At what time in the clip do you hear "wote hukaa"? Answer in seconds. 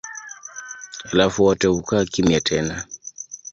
1.43-2.05